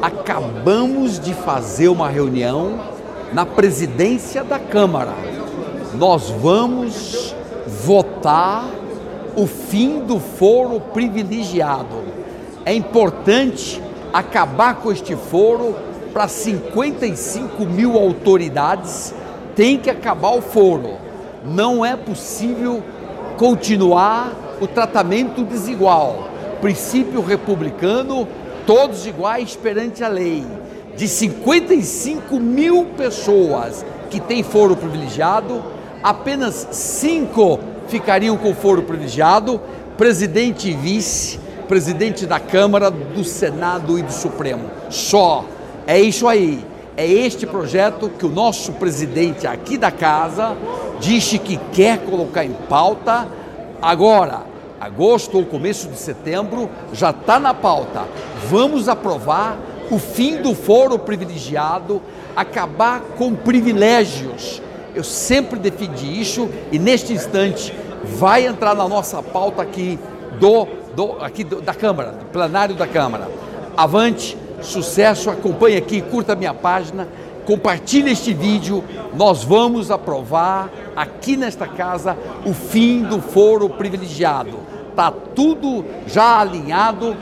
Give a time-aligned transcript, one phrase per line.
[0.00, 2.78] acabamos de fazer uma reunião
[3.32, 5.14] na presidência da Câmara.
[5.94, 7.34] Nós vamos
[7.84, 8.64] votar
[9.36, 11.96] o fim do foro privilegiado.
[12.64, 13.82] É importante
[14.12, 15.76] acabar com este foro
[16.12, 19.14] para 55 mil autoridades.
[19.54, 20.94] Tem que acabar o foro.
[21.44, 22.82] Não é possível
[23.36, 26.28] continuar o tratamento desigual.
[26.60, 28.26] Princípio republicano,
[28.66, 30.44] todos iguais perante a lei.
[30.96, 35.62] De 55 mil pessoas que têm foro privilegiado,
[36.02, 39.60] apenas cinco ficariam com foro privilegiado,
[39.96, 44.70] presidente e vice, presidente da Câmara, do Senado e do Supremo.
[44.90, 45.44] Só.
[45.86, 46.64] É isso aí.
[46.96, 50.56] É este projeto que o nosso presidente aqui da casa
[50.98, 53.28] disse que quer colocar em pauta
[53.82, 54.55] agora.
[54.80, 58.04] Agosto ou começo de setembro já está na pauta.
[58.48, 59.58] Vamos aprovar
[59.90, 62.02] o fim do foro privilegiado,
[62.34, 64.60] acabar com privilégios
[64.96, 69.98] eu sempre defendi isso e neste instante vai entrar na nossa pauta aqui
[70.40, 73.28] do, do aqui do, da Câmara, do plenário da Câmara.
[73.76, 77.06] Avante, sucesso, acompanhe aqui, curta minha página,
[77.46, 78.84] compartilhe este vídeo.
[79.14, 84.58] Nós vamos aprovar aqui nesta casa o fim do foro privilegiado.
[84.90, 87.16] Está tudo já alinhado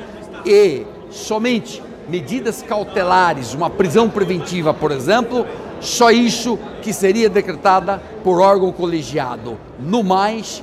[0.44, 5.46] e somente medidas cautelares, uma prisão preventiva, por exemplo,
[5.80, 9.58] só isso que seria decretada por órgão colegiado.
[9.78, 10.62] No mais,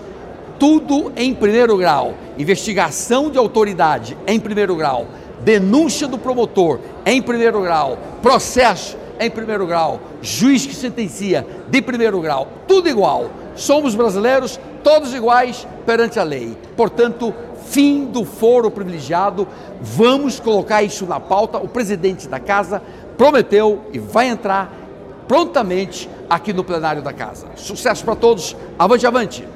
[0.59, 2.13] tudo em primeiro grau.
[2.37, 5.07] Investigação de autoridade em primeiro grau.
[5.43, 7.97] Denúncia do promotor em primeiro grau.
[8.21, 10.01] Processo em primeiro grau.
[10.21, 12.47] Juiz que sentencia de primeiro grau.
[12.67, 13.29] Tudo igual.
[13.55, 16.57] Somos brasileiros, todos iguais perante a lei.
[16.75, 17.33] Portanto,
[17.67, 19.47] fim do foro privilegiado.
[19.79, 21.59] Vamos colocar isso na pauta.
[21.59, 22.81] O presidente da casa
[23.17, 24.73] prometeu e vai entrar
[25.27, 27.47] prontamente aqui no plenário da casa.
[27.55, 29.50] Sucesso para todos, avante, avante!